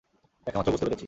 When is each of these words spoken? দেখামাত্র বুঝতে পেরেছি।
দেখামাত্র 0.47 0.71
বুঝতে 0.71 0.85
পেরেছি। 0.85 0.99